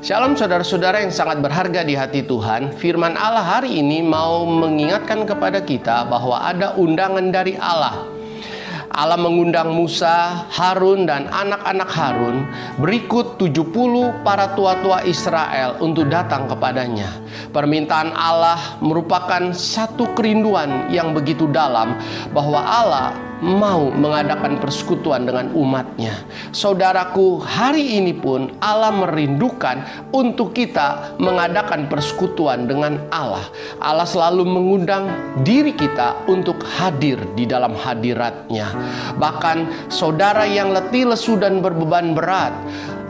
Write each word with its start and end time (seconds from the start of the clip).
Shalom 0.00 0.32
saudara-saudara 0.32 1.04
yang 1.04 1.12
sangat 1.12 1.44
berharga 1.44 1.84
di 1.84 1.92
hati 1.92 2.24
Tuhan. 2.24 2.72
Firman 2.80 3.20
Allah 3.20 3.44
hari 3.44 3.84
ini 3.84 4.00
mau 4.00 4.48
mengingatkan 4.48 5.28
kepada 5.28 5.60
kita 5.60 6.08
bahwa 6.08 6.40
ada 6.40 6.72
undangan 6.80 7.28
dari 7.28 7.60
Allah. 7.60 8.08
Allah 8.88 9.20
mengundang 9.20 9.76
Musa, 9.76 10.48
Harun 10.56 11.04
dan 11.04 11.28
anak-anak 11.28 11.90
Harun 11.92 12.48
berikut 12.80 13.36
70 13.36 14.24
para 14.24 14.56
tua-tua 14.56 15.04
Israel 15.04 15.76
untuk 15.84 16.08
datang 16.08 16.48
kepadanya. 16.48 17.20
Permintaan 17.52 18.16
Allah 18.16 18.80
merupakan 18.80 19.52
satu 19.52 20.16
kerinduan 20.16 20.88
yang 20.88 21.12
begitu 21.12 21.44
dalam 21.44 22.00
bahwa 22.32 22.56
Allah 22.64 23.29
mau 23.40 23.88
mengadakan 23.88 24.60
persekutuan 24.60 25.24
dengan 25.24 25.52
umatnya. 25.56 26.24
Saudaraku, 26.52 27.40
hari 27.40 27.98
ini 28.00 28.12
pun 28.12 28.52
Allah 28.60 28.92
merindukan 28.92 30.08
untuk 30.12 30.52
kita 30.52 31.16
mengadakan 31.16 31.88
persekutuan 31.88 32.68
dengan 32.68 33.00
Allah. 33.08 33.44
Allah 33.80 34.04
selalu 34.04 34.44
mengundang 34.44 35.08
diri 35.42 35.72
kita 35.72 36.28
untuk 36.28 36.60
hadir 36.78 37.20
di 37.34 37.48
dalam 37.48 37.72
hadiratnya. 37.72 38.68
Bahkan 39.16 39.90
saudara 39.92 40.44
yang 40.44 40.76
letih, 40.76 41.08
lesu, 41.08 41.40
dan 41.40 41.64
berbeban 41.64 42.12
berat, 42.12 42.52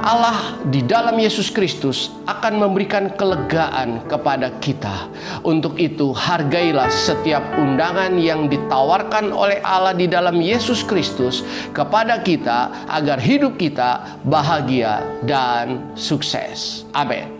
Allah 0.01 0.61
di 0.69 0.81
dalam 0.85 1.17
Yesus 1.17 1.53
Kristus 1.53 2.09
akan 2.25 2.57
memberikan 2.57 3.13
kelegaan 3.17 4.05
kepada 4.09 4.53
kita. 4.61 5.09
Untuk 5.45 5.77
itu, 5.77 6.13
hargailah 6.13 6.89
setiap 6.89 7.43
undangan 7.61 8.17
yang 8.17 8.49
ditawarkan 8.49 9.33
oleh 9.33 9.61
Allah 9.61 9.93
di 9.93 10.09
dalam 10.09 10.41
Yesus 10.41 10.81
Kristus 10.85 11.45
kepada 11.77 12.21
kita 12.21 12.89
agar 12.89 13.21
hidup 13.21 13.61
kita 13.61 14.21
bahagia 14.25 15.05
dan 15.25 15.93
sukses. 15.97 16.89
Amin. 16.97 17.40